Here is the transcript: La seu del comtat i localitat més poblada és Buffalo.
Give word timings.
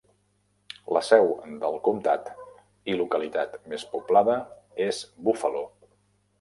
La 0.95 1.03
seu 1.09 1.29
del 1.65 1.77
comtat 1.89 2.31
i 2.93 2.97
localitat 3.03 3.55
més 3.75 3.87
poblada 3.95 4.41
és 4.91 5.07
Buffalo. 5.29 5.67